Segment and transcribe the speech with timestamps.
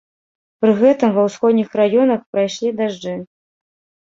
[0.63, 3.15] Пры гэтым ва ўсходніх раёнах прайшлі дажджы.